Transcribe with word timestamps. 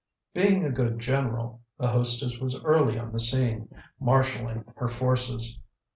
Being 0.33 0.65
a 0.65 0.71
good 0.71 0.97
general, 0.97 1.61
the 1.77 1.89
hostess 1.89 2.39
was 2.39 2.55
early 2.63 2.97
on 2.97 3.11
the 3.11 3.19
scene, 3.19 3.69
marshaling 3.99 4.63
her 4.77 4.87
forces. 4.87 5.59